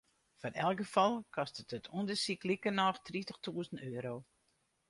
Foar 0.39 0.53
elk 0.65 0.77
gefal 0.81 1.13
kostet 1.35 1.69
it 1.77 1.91
ûndersyk 1.97 2.41
likernôch 2.49 2.99
tritichtûzen 3.07 3.77
euro. 3.93 4.15